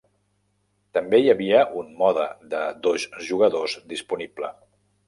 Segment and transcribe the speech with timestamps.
[0.97, 4.53] També hi havia un mode de dos jugadors disponible.